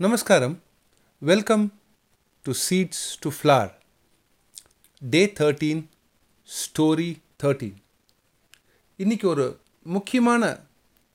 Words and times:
Namaskaram. 0.00 0.56
Welcome 1.22 1.70
to 2.44 2.54
Seeds 2.54 3.16
to 3.16 3.30
Flower. 3.30 3.70
Day 5.02 5.26
13, 5.28 5.78
Story 6.48 7.08
13. 7.38 7.70
இன்னைக்கு 8.98 9.28
ஒரு 9.28 9.46
முக்கியமான 9.86 10.42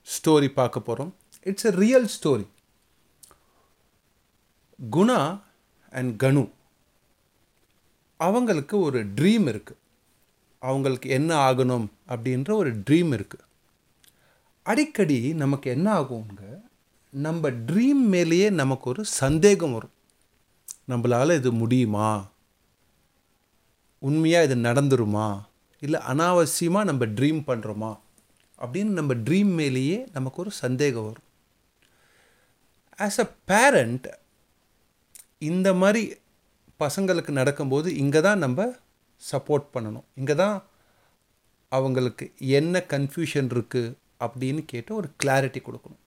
ஸ்டோரி 0.06 0.48
பார்க்க 0.52 0.80
போகிறோம் 0.80 1.12
இட்ஸ் 1.42 1.64
எ 1.64 1.70
ரியல் 1.70 2.08
ஸ்டோரி 2.16 2.46
குணா 4.90 5.20
அண்ட் 5.92 6.22
கனு 6.22 6.44
அவங்களுக்கு 8.20 8.78
ஒரு 8.78 9.06
ட்ரீம் 9.14 9.48
இருக்குது 9.52 9.80
அவங்களுக்கு 10.62 11.08
என்ன 11.10 11.30
ஆகணும் 11.50 11.86
அப்படின்ற 12.08 12.52
ஒரு 12.54 12.72
ட்ரீம் 12.90 13.14
இருக்குது 13.18 13.48
அடிக்கடி 14.66 15.32
நமக்கு 15.34 15.70
என்ன 15.70 15.88
ஆகுங்க 15.94 16.42
நம்ம 17.12 17.50
ட்ரீம் 17.68 18.04
மேலேயே 18.12 18.50
நமக்கு 18.50 18.86
ஒரு 18.90 19.04
சந்தேகம் 19.04 19.72
வரும். 19.72 19.94
நம்மளால் 20.90 21.38
இது 21.38 21.50
முடியுமா? 21.52 22.30
உண்மையாக 24.02 24.46
இது 24.46 24.56
நடந்துருமா? 24.68 25.26
இல்லை 25.82 26.00
அனாவசியமாக 26.12 26.88
நம்ம 26.90 27.04
ட்ரீம் 27.18 27.42
பண்ணுறோமா 27.50 27.92
அப்படின்னு 28.58 28.92
நம்ம 28.98 29.14
ட்ரீம் 29.26 29.52
மேலேயே 29.60 29.98
நமக்கு 30.12 30.40
ஒரு 30.40 30.50
சந்தேகம் 30.50 31.06
வரும். 31.08 31.28
ஆஸ் 32.98 33.20
அ 33.24 33.28
பேரண்ட் 33.50 34.06
இந்த 35.50 35.74
மாதிரி 35.74 36.02
பசங்களுக்கு 36.80 37.32
நடக்கும்போது 37.40 37.96
இங்கே 38.02 38.20
தான் 38.20 38.38
நம்ம 38.38 38.68
சப்போர்ட் 39.22 39.66
பண்ணணும். 39.74 40.06
இங்கே 40.14 40.34
தான் 40.34 40.56
அவங்களுக்கு 41.68 42.24
என்ன 42.60 42.84
கன்ஃபியூஷன் 42.94 43.50
இருக்குது 43.56 43.96
அப்படின்னு 44.20 44.64
கேட்டு 44.72 44.94
ஒரு 44.94 45.10
கிளாரிட்டி 45.22 45.60
கொடுக்கணும். 45.68 46.01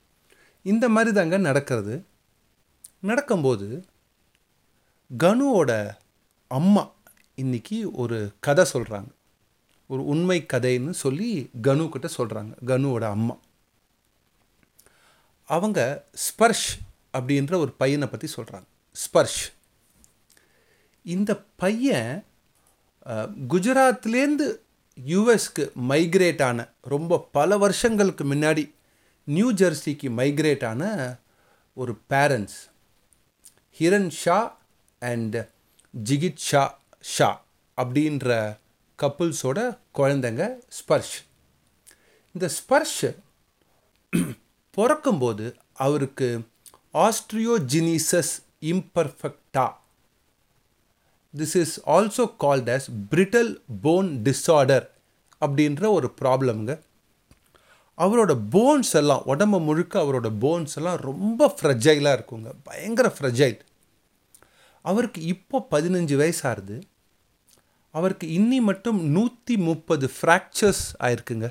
இந்த 0.65 0.85
மாதிரி 0.89 1.11
தாங்க 1.15 1.37
நடக்கிறது. 1.37 1.95
நடக்கும்போது 2.99 3.67
கனுவோட 5.11 5.71
அம்மா 6.51 6.83
இன்னைக்கு 7.35 7.77
ஒரு 7.91 8.17
கதை 8.39 8.65
சொல்கிறாங்க 8.73 9.11
ஒரு 9.89 10.01
உண்மை 10.05 10.37
கதைன்னு 10.53 10.93
சொல்லி 11.03 11.29
கனுக்கிட்ட 11.61 12.07
சொல்கிறாங்க 12.17 12.53
கனுவோட 12.65 13.03
அம்மா. 13.15 13.35
அவங்க 15.49 15.79
ஸ்பர்ஷ் 16.13 16.69
அப்படின்ற 17.17 17.53
ஒரு 17.55 17.71
பையனை 17.71 18.07
பற்றி 18.07 18.27
சொல்கிறாங்க 18.35 18.67
ஸ்பர்ஷ். 18.95 19.41
இந்த 21.05 21.31
பையன் 21.55 22.13
குஜராத்லேருந்து 23.53 24.47
யூஎஸ்க்கு 24.97 25.63
மைக்ரேட் 25.89 26.41
ஆன 26.43 26.67
ரொம்ப 26.93 27.27
பல 27.31 27.57
வருஷங்களுக்கு 27.57 28.23
முன்னாடி 28.33 28.63
நியூ 29.27 29.47
ஜெர்சிக்கு 29.53 30.07
மைக்ரேட் 30.17 30.63
ஆன 30.65 30.83
ஒரு 31.77 31.93
பேரண்ட்ஸ் 32.09 32.57
ஹிரண் 33.77 34.09
ஷா 34.15 34.39
அண்ட் 35.01 35.37
ஜிகித் 35.93 36.43
ஷா 36.43 36.63
ஷா 37.05 37.29
அப்படின்ற 37.77 38.29
கப்புள்ஸோட 38.99 39.59
குழந்தைங்க 39.95 40.43
ஸ்பர்ஷ் 40.69 41.15
இந்த 42.35 42.47
ஸ்பர்ஷ் 42.49 42.99
பிறக்கும்போது 44.77 45.45
அவருக்கு 45.77 46.27
osteogenesis 47.05 48.33
imperfecta 48.71 49.65
this 51.33 51.55
is 51.57 51.75
also 51.89 52.25
called 52.39 52.69
as 52.69 52.87
brittle 53.09 53.51
bone 53.81 54.09
disorder 54.23 54.85
அப்படின்ற 55.41 55.85
ஒரு 55.91 56.07
ப்ராப்ளம்ங்க 56.21 56.73
அவரோட 57.97 58.31
போன்ஸ் 58.51 58.93
எல்லாம் 58.93 59.23
உடம்பு 59.25 59.59
முழுக்க 59.59 59.99
அவரோட 59.99 60.29
போன்ஸ் 60.39 60.75
எல்லாம் 60.75 60.99
ரொம்ப 61.09 61.55
ஃப்ரெஜைலாக 61.61 62.17
இருக்குங்க. 62.17 62.49
பயங்கர 62.63 63.13
ஃப்ரெஜைல் 63.19 63.59
அவருக்கு 64.81 65.21
இப்போ 65.33 65.67
பதினஞ்சு 65.71 66.15
வயசு 66.15 66.49
ஆகுது 66.49 66.77
அவருக்கு 67.91 68.27
இன்னி 68.27 68.59
மட்டும் 68.61 68.99
நூற்றி 69.09 69.57
முப்பது 69.57 70.11
ஃப்ராக்சர்ஸ் 70.21 70.83
ஆயிருக்குங்க. 70.99 71.47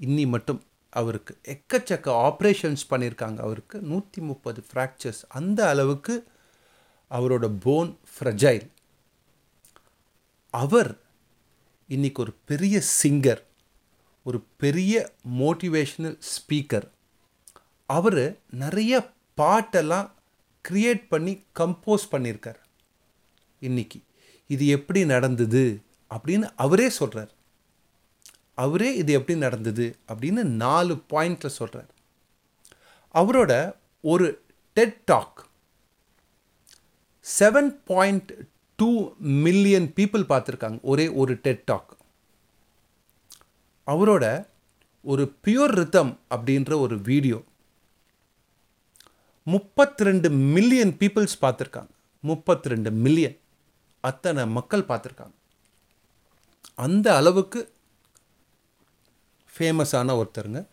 இன்னி 0.00 0.26
மட்டும் 0.26 0.60
அவருக்கு 0.90 1.38
எக்கச்சக்க 1.54 2.08
ஆப்ரேஷன்ஸ் 2.28 2.82
பண்ணியிருக்காங்க 2.90 3.38
அவருக்கு. 3.38 3.80
நூற்றி 3.80 4.22
முப்பது 4.22 4.64
ஃப்ராக்சர்ஸ் 4.72 5.22
அந்த 5.28 5.68
அளவுக்கு 5.68 6.14
அவரோட 7.10 7.46
போன் 7.60 7.98
ஃப்ரெஜைல் 8.12 8.66
அவர் 10.50 11.00
இன்னைக்கு 11.88 12.22
ஒரு 12.22 12.32
பெரிய 12.44 12.80
சிங்கர் 13.02 13.42
ஒரு 14.22 14.44
பெரிய 14.56 15.12
மோட்டிவேஷனல் 15.38 16.18
ஸ்பீக்கர் 16.32 16.88
அவர் 17.86 18.40
நிறைய 18.50 19.12
பாட்டெல்லாம் 19.36 20.10
க்ரியேட் 20.68 21.02
பண்ணி 21.08 21.44
கம்போஸ் 21.58 22.04
பண்ணியிருக்கார் 22.10 22.60
இன்னைக்கு 23.60 24.00
இது 24.46 24.66
எப்படி 24.66 25.04
நடந்தது 25.04 25.80
அப்படின்னு 26.10 26.50
அவரே 26.56 26.88
சொல்கிறார் 26.88 27.30
அவரே 28.54 28.94
இது 28.94 29.12
எப்படி 29.12 29.38
நடந்தது 29.38 29.96
அப்படின்னு 30.08 30.42
நாலு 30.42 31.02
பாயிண்டில் 31.10 31.46
சொல்கிறார் 31.46 31.90
அவரோட 33.14 33.74
ஒரு 34.00 34.42
TED 34.72 35.00
talk 35.04 35.46
seven 37.40 37.82
point 37.84 38.32
two 38.76 39.14
million 39.18 39.92
people 39.96 40.24
பார்த்துருக்காங்க. 40.28 40.78
ஒரே 40.82 41.08
ஒரு 41.08 41.34
டெட் 41.34 41.64
டாக் 41.64 41.96
அவரோட 43.86 44.46
ஒரு 45.02 45.34
பியூர் 45.44 45.74
ரித்தம் 45.74 46.18
அப்படின்ற 46.30 46.80
ஒரு 46.80 47.00
வீடியோ. 47.00 47.44
முப்பத்தி 49.42 50.04
ரெண்டு 50.04 50.30
மில்லியன் 50.30 50.96
பீப்புள்ஸ் 50.96 51.38
பார்த்துருக்காங்க. 51.40 51.88
முப்பத்தி 52.20 52.68
ரெண்டு 52.68 52.90
மில்லியன். 52.90 53.38
அத்தனை 54.00 54.46
மக்கள் 54.46 54.82
பார்த்துருக்காங்க. 54.82 55.32
அந்த 56.74 57.16
அளவுக்கு 57.16 57.72
ஃபேமஸான 59.58 60.22
ஒருத்தருங்க. 60.22 60.66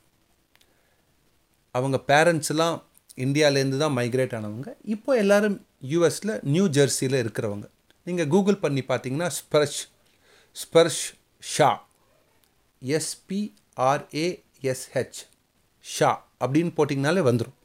அவங்க 1.71 2.03
பேரண்ட்ஸ்லாம் 2.07 2.81
இந்தியாவிலேருந்து 3.15 3.77
தான் 3.77 3.97
மைக்ரேட் 3.97 4.35
ஆனவங்க. 4.37 4.73
இப்போ 4.83 5.15
எல்லாரும் 5.15 5.65
யூஎஸில் 5.89 6.43
நியூ 6.43 6.67
ஜெர்சியில் 6.67 7.23
இருக்கிறவங்க. 7.23 7.69
நீங்கள் 8.03 8.27
கூகுள் 8.27 8.55
பண்ணி 8.55 8.83
பார்த்தீங்கன்னா 8.87 9.27
ஸ்பர்ஷ் 9.27 9.89
ஸ்பர்ஷ் 10.51 11.13
ஷா 11.39 11.87
எஸ்பிஆர்ஏஎஸ்ஹெச் 12.85 15.27
ஷா 15.79 16.27
அப்படின்னு 16.39 16.67
போட்டிங்கனாலே 16.77 17.29
வந்துடும் 17.29 17.57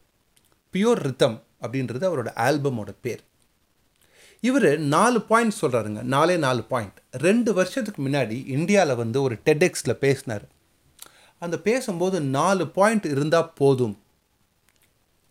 பியூர் 0.72 1.06
ரித்தம் 1.06 1.42
அப்படின்றது 1.62 2.08
அவரோட 2.08 2.36
ஆல்பமோட 2.36 2.94
பேர். 3.00 3.20
இவர் 4.40 4.78
நாலு 4.78 5.22
பாயிண்ட் 5.22 5.52
சொல்கிறாருங்க 5.60 6.02
நாலே 6.02 6.36
நாலு 6.36 6.62
பாயிண்ட் 6.62 7.00
ரெண்டு 7.10 7.52
வருஷத்துக்கு 7.52 8.06
முன்னாடி 8.06 8.46
இந்தியாவில் 8.46 8.94
வந்து 8.94 9.22
ஒரு 9.22 9.38
டெடெக்ஸில் 9.44 9.92
பேசினார். 9.92 10.48
அந்த 11.38 11.58
பேசும்போது 11.58 12.20
நாலு 12.20 12.68
பாயிண்ட் 12.68 13.04
இருந்தால் 13.04 13.52
போதும் 13.52 13.98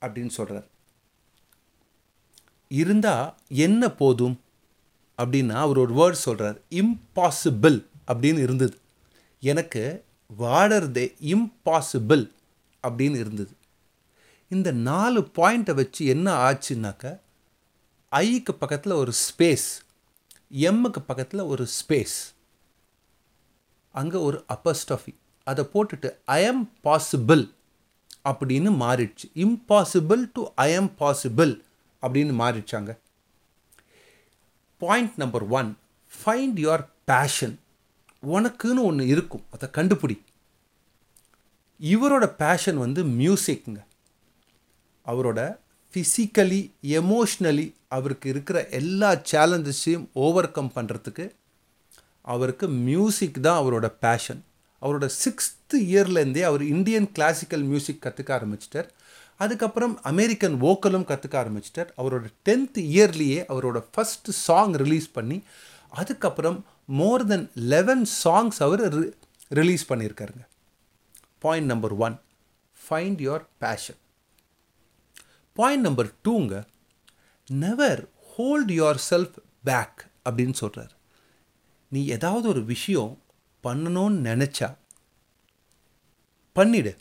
அப்படின்னு 0.01 0.27
சொல்கிறார் 0.27 0.67
இருந்தால் 2.67 3.35
என்ன 3.47 3.89
போதும்? 3.89 4.41
அப்படின்னா 5.17 5.51
அவர் 5.51 5.77
ஒரு 5.77 5.93
வேர்ட் 5.93 6.11
சொல்கிறார் 6.11 6.61
இம்பாசிபிள் 6.69 7.85
அப்படின்னு 8.07 8.33
இருந்தது. 8.39 8.77
எனக்கு 9.49 9.83
வாழறதே 10.39 11.05
இம்பாசிபிள் 11.33 12.23
அப்படின்னு 12.83 13.17
இருந்தது. 13.23 13.53
இந்த 14.49 14.69
நாலு 14.89 15.19
பாயிண்ட்டை 15.37 15.73
வச்சு 15.79 16.01
என்ன 16.13 16.27
ஆச்சுன்னாக்க 16.49 17.05
ஐக்கு 18.11 18.53
பக்கத்தில் 18.61 18.99
ஒரு 19.01 19.13
ஸ்பேஸ் 19.23 19.67
எம்முக்கு 20.69 21.01
பக்கத்தில் 21.07 21.49
ஒரு 21.53 21.65
ஸ்பேஸ் 21.77 22.17
அங்கே 23.95 24.19
ஒரு 24.27 24.37
அப்பஸ்டாஃபி 24.55 25.13
அதை 25.47 25.63
போட்டுட்டு 25.73 26.09
ஐ 26.35 26.43
எம் 26.43 26.63
பாசிபிள் 26.83 27.43
அப்படின்னு 28.29 28.71
மாறிடுச்சு. 28.83 29.25
Impossible 29.45 30.21
to 30.33 30.41
I 30.65 30.67
am 30.71 30.91
possible 30.99 31.51
அப்படின்னு 32.01 32.33
மாறிடுச்சாங்க. 32.41 32.91
Point 34.83 35.15
number 35.15 35.45
one 35.59 35.69
find 36.13 36.57
your 36.65 36.85
passion 37.11 37.55
உனக்குன்னு 38.27 38.81
ஒன்று 38.81 39.07
இருக்கும். 39.07 39.45
அதை 39.51 39.69
கண்டுபிடி. 39.71 40.19
இவரோட 41.81 42.25
பேஷன் 42.25 42.77
வந்து 42.77 43.03
மியூசிக்ங்க 43.03 43.79
அவரோட 45.05 45.57
ஃபிசிக்கலி 45.91 46.71
எமோஷ்னலி 46.81 47.73
அவருக்கு 47.87 48.29
இருக்கிற 48.29 48.67
எல்லா 48.67 49.15
சேலஞ்சஸையும் 49.31 50.07
ஓவர் 50.13 50.51
கம் 50.51 50.71
பண்ணுறதுக்கு 50.75 51.31
அவருக்கு 52.21 52.67
மியூசிக் 52.67 53.41
தான் 53.41 53.63
அவரோட 53.63 53.85
பேஷன் 53.99 54.43
அவரோட 54.81 55.09
சிக்ஸ்த்து 55.25 55.75
இயர்லேருந்தே 55.75 56.41
அவர் 56.41 56.63
இந்தியன் 56.63 57.11
கிளாசிக்கல் 57.11 57.61
மியூசிக் 57.61 58.03
கற்றுக்க 58.05 58.29
ஆரம்பிச்சிட்டார். 58.29 58.89
அதுக்கப்புறம் 59.37 60.01
அமெரிக்கன் 60.01 60.61
வோக்கலும் 60.61 61.07
கற்றுக்க 61.09 61.35
ஆரம்பிச்சிட்டார். 61.43 61.89
அவரோட 61.97 62.25
டென்த் 62.45 62.77
இயர்லேயே 62.77 63.39
அவரோட 63.49 63.83
ஃபஸ்ட்டு 63.95 64.29
சாங் 64.29 64.73
ரிலீஸ் 64.73 65.11
பண்ணி 65.11 65.43
அதுக்கப்புறம் 65.89 66.65
மோர் 66.85 67.25
தென் 67.25 67.51
லெவன் 67.55 68.07
சாங்ஸ் 68.23 68.59
அவர் 68.59 69.15
release 69.49 69.93
பண்ணியிருக்காருங்க. 69.93 70.45
Point 71.39 71.65
number 71.65 71.93
one 71.93 72.19
find 72.83 73.21
your 73.25 73.45
passion 73.57 73.95
point 75.53 75.81
number 75.81 76.11
டூங்க 76.23 76.63
never 77.47 78.09
hold 78.35 78.71
your 78.71 78.97
self 79.09 79.33
back 79.63 80.09
அப்படின்னு 80.29 80.53
சொல்கிறார் 80.53 80.91
நீ 81.89 82.07
ஏதாவது 82.07 82.47
ஒரு 82.47 82.65
விஷயம் 82.65 83.21
பண்ணணும்னு 83.63 84.27
நினச்சா 84.29 84.75
பண்ணிடு. 86.55 86.97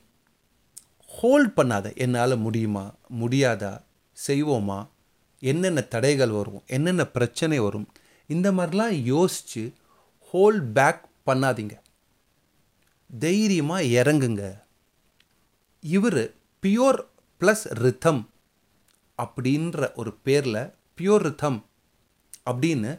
ஹோல்ட் 1.07 1.53
பண்ணாத. 1.57 1.97
என்னால் 1.97 2.37
முடியுமா? 2.37 2.95
முடியாதா? 3.21 3.83
செய்வோமா? 4.27 4.89
என்னென்ன 5.39 5.81
தடைகள் 5.81 6.31
வரும்? 6.31 6.63
என்னென்ன 6.67 7.07
பிரச்சனை 7.07 7.59
வரும்? 7.59 7.89
இந்த 8.35 8.49
மாதிரிலாம் 8.57 8.97
யோசித்து 9.13 9.63
ஹோல்ட் 10.33 10.67
பேக் 10.77 11.03
பண்ணாதீங்க. 11.29 11.75
தைரியமாக 13.11 13.89
இறங்குங்க. 14.01 14.45
இவர் 15.83 16.23
பியோர் 16.63 17.01
ப்ளஸ் 17.41 17.65
ரித்தம் 17.85 18.23
அப்படின்ற 19.23 19.89
ஒரு 20.01 20.13
பேரில் 20.27 20.63
பியோர் 20.99 21.25
ரித்தம் 21.27 21.59
அப்படின்னு 22.51 22.93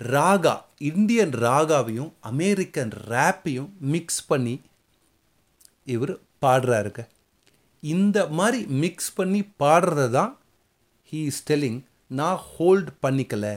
ராகா 0.00 0.54
இந்தியன் 0.90 1.34
ராகாவையும் 1.44 2.10
அமெரிக்கன் 2.30 2.92
ரேப்பையும் 3.12 3.70
மிக்ஸ் 3.92 4.22
பண்ணி 4.30 4.54
இவர் 5.94 6.14
பாடுறாருங்க. 6.44 7.00
இந்த 7.82 8.18
மாதிரி 8.38 8.60
மிக்ஸ் 8.82 9.12
பண்ணி 9.18 9.40
பாடுறது 9.62 10.06
தான் 10.18 10.32
ஹீ 11.10 11.20
இஸ் 11.30 11.44
டெல்லிங் 11.50 11.80
நான் 12.18 12.40
ஹோல்ட் 12.52 12.90
பண்ணிக்கலை 13.04 13.54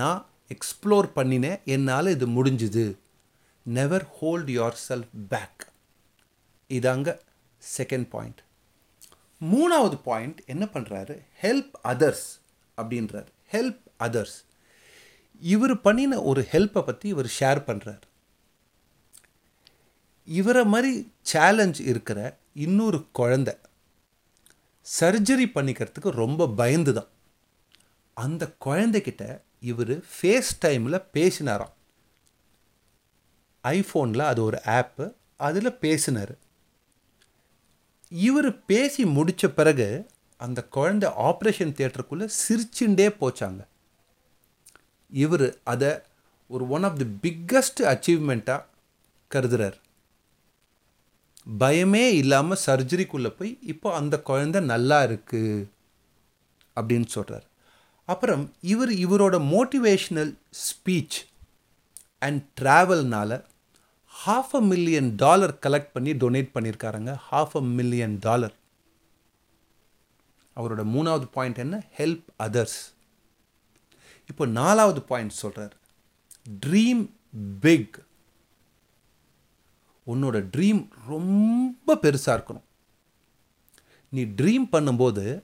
நான் 0.00 0.20
எக்ஸ்ப்ளோர் 0.54 1.08
பண்ணினேன் 1.16 1.60
என்னால் 1.74 2.14
இது 2.14 2.26
முடிஞ்சுது. 2.36 2.84
Never 3.66 4.06
hold 4.18 4.50
your 4.56 4.78
self 4.88 5.12
back 5.28 5.62
இதாங்க 6.70 7.10
செகண்ட் 7.62 8.08
பாயிண்ட் 8.08 8.40
மூணாவது 9.40 9.96
பாயிண்ட் 10.02 10.40
என்ன 10.46 10.64
பண்ணுறாரு 10.72 11.14
ஹெல்ப் 11.42 11.74
அதர்ஸ் 11.92 12.26
அப்படின்றார். 12.78 13.30
ஹெல்ப் 13.52 13.82
அதர்ஸ் 13.98 14.36
இவர் 15.40 15.80
பண்ணின 15.80 16.22
ஒரு 16.22 16.42
ஹெல்ப்பை 16.52 16.82
பற்றி 16.84 17.06
இவர் 17.14 17.28
ஷேர் 17.38 17.60
பண்ணுறார் 17.68 18.04
இவரை 20.28 20.64
மாதிரி 20.64 20.92
சேலஞ்ச் 21.32 21.80
இருக்கிற 21.90 22.18
இன்னொரு 22.54 22.98
குழந்தை 23.12 23.54
சர்ஜரி 24.86 25.46
பண்ணிக்கிறதுக்கு 25.54 26.10
ரொம்ப 26.22 26.48
பயந்து 26.60 26.92
தான் 26.92 27.10
அந்த 28.16 28.44
குழந்தைகிட்ட 28.66 29.24
இவர் 29.70 29.92
ஃபேஸ் 30.14 30.50
டைமில் 30.64 31.06
பேசினாராம். 31.16 31.74
ஐஃபோனில் 33.64 34.24
அது 34.30 34.40
ஒரு 34.48 34.58
ஆப்பு 34.78 35.04
அதில் 35.48 35.78
பேசினார். 35.84 36.34
இவர் 38.10 38.50
பேசி 38.72 39.02
முடித்த 39.16 39.48
பிறகு 39.58 39.88
அந்த 40.40 40.60
குழந்தை 40.76 41.08
ஆப்ரேஷன் 41.28 41.74
தியேட்டருக்குள்ளே 41.76 42.26
சிரிச்சுண்டே 42.40 43.06
போச்சாங்க. 43.22 43.62
இவர் 45.24 45.46
அதை 45.72 45.90
ஒரு 46.50 46.64
ஒன் 46.76 46.86
ஆஃப் 46.88 47.00
தி 47.02 47.06
பிக்கஸ்ட் 47.24 47.80
அச்சீவ்மெண்ட்டாக 47.92 48.66
கருதுறார். 49.30 49.78
பயமே 51.62 52.04
இல்லாமல் 52.20 52.62
சர்ஜரிக்குள்ளே 52.66 53.30
போய் 53.38 53.50
இப்போ 53.72 53.88
அந்த 54.00 54.14
குழந்தை 54.28 54.60
நல்லா 54.72 54.98
இருக்குது 55.08 55.66
அப்படின்னு 56.76 57.08
சொல்கிறார் 57.16 57.46
அப்புறம் 58.04 58.52
இவர் 58.60 58.90
இவரோட 58.90 59.36
motivational 59.54 60.38
speech 60.64 61.16
and 62.18 62.42
ட்ராவல்னால் 62.60 63.44
half 64.26 64.54
a 64.54 64.60
million 64.60 65.14
dollar 65.14 65.58
collect 65.66 65.90
பண்ணி 65.92 66.12
டொனேட் 66.12 66.50
பண்ணியிருக்காருங்க 66.54 67.16
ஹாஃப் 67.30 67.54
அ 67.54 67.60
மில்லியன் 67.60 68.16
டாலர் 68.20 68.54
அவரோட 70.56 70.82
மூணாவது 70.96 71.26
பாயிண்ட் 71.32 71.58
என்ன? 71.58 71.84
ஹெல்ப் 71.96 72.24
அதர்ஸ் 72.38 72.78
இப்போ 74.28 74.46
நாலாவது 74.46 75.02
பாயிண்ட் 75.02 75.30
சொல்கிறார் 75.30 75.74
ட்ரீம் 76.66 77.10
பிக் 77.60 78.04
உன்னோட 80.06 80.48
ட்ரீம் 80.56 80.88
ரொம்ப 81.06 81.98
பெருசாக 82.02 82.36
இருக்கணும். 82.38 82.62
நீ 84.08 84.22
ட்ரீம் 84.22 84.66
பண்ணும்போது 84.72 85.42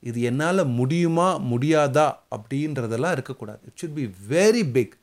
இது 0.00 0.22
என்னால் 0.22 0.66
முடியுமா 0.66 1.38
முடியாதா 1.38 2.14
அப்படின்றதெல்லாம் 2.30 3.10
இருக்கக்கூடாது. 3.10 3.60
It 3.64 3.78
should 3.80 3.94
be 3.94 4.04
very 4.28 4.72
big 4.72 4.98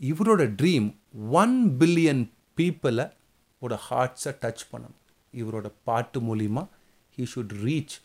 இவரோட 0.00 0.42
ட்ரீம் 0.62 0.96
ஒன் 1.30 1.76
பில்லியன் 1.78 2.30
பீப்புளை 2.56 3.12
ஓட 3.58 3.80
ஹார்ட்ஸை 3.90 4.36
டச் 4.40 4.64
பண்ணணும். 4.72 4.98
இவரோட 5.32 5.72
பாட்டு 5.84 6.20
மூலிமா 6.20 6.68
he 7.16 7.26
should 7.34 7.54
reach 7.64 7.96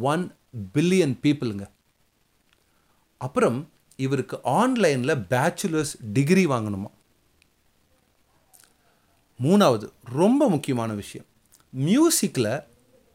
one 0.00 0.34
billion 0.74 1.16
பீப்புளுங்க 1.22 1.66
அப்புறம் 3.18 3.70
இவருக்கு 3.96 4.40
ஆன்லைனில் 4.42 5.16
பேச்சுலர்ஸ் 5.30 5.94
டிகிரி 6.12 6.46
வாங்கணுமா? 6.46 6.90
மூணாவது 9.42 9.92
ரொம்ப 10.04 10.48
முக்கியமான 10.48 10.92
விஷயம். 10.92 11.26
மியூசிக்கில் 11.70 12.64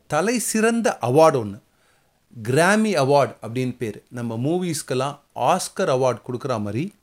தலை 0.07 0.39
சிறந்த 0.39 0.97
அவார்டு 1.01 1.35
ஒன்று 1.35 1.65
கிராமி 2.33 2.94
அவார்ட் 2.94 3.35
அப்படின்னு 3.41 3.75
பேர். 3.77 4.03
நம்ம 4.09 4.38
மூவிஸ்க்கெல்லாம் 4.38 5.19
ஆஸ்கர் 5.35 5.91
அவார்ட் 5.95 6.21
கொடுக்குற 6.27 6.62
மாதிரி 6.62 6.94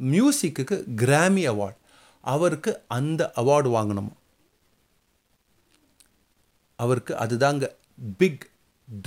மியூசிக்குக்கு 0.00 0.94
கிராமி 0.94 1.48
அவார்ட் 1.48 1.78
அவருக்கு 2.20 2.80
அந்த 2.88 3.32
அவார்டு 3.36 3.68
வாங்கணுமா? 3.78 4.12
அவருக்கு 6.76 7.14
அதுதாங்க 7.14 7.66
பிக் 8.16 8.50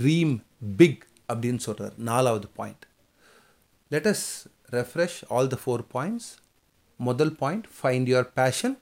ட்ரீம் 0.02 0.44
பிக் 0.78 1.08
அப்படின்னு 1.34 1.58
சொல்கிறார் 1.58 1.94
நாலாவது 1.98 2.48
point 2.48 2.86
let's 3.92 4.26
refresh 4.72 5.18
all 5.30 5.48
the 5.48 5.58
four 5.66 5.84
points 5.94 6.30
முதல் 6.98 7.36
point 7.36 7.68
find 7.82 8.10
your 8.14 8.30
passion 8.34 8.78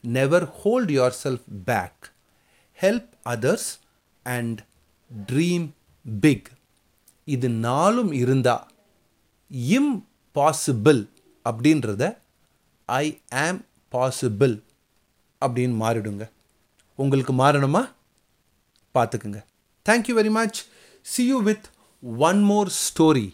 never 0.00 0.46
hold 0.50 0.90
your 0.90 1.16
self 1.24 1.46
back 1.64 2.10
help 2.80 3.10
others 3.24 3.68
and 4.22 4.60
dream 5.32 5.68
big 6.20 6.50
இது 7.24 7.48
நாளும் 7.48 8.12
இருந்தால் 8.12 8.66
இம்பாசிபிள் 9.52 11.08
அப்படின்றத 11.44 12.16
ஐ 12.84 13.20
ஆம் 13.30 13.60
பாசிபிள் 13.92 14.62
அப்படின்னு 15.46 15.74
மாறிடுங்க. 15.82 16.30
உங்களுக்கு 16.94 17.32
மாறணுமா? 17.32 17.92
பார்த்துக்குங்க. 18.94 19.44
Thank you 19.88 20.16
very 20.16 20.30
much 20.30 20.66
see 21.02 21.26
you 21.26 21.42
with 21.42 21.64
one 22.16 22.42
more 22.42 22.72
story 22.82 23.32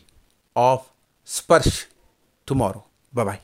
of 0.53 0.87
Sparsh 1.23 1.87
tomorrow 2.51 2.83
bye bye 3.15 3.41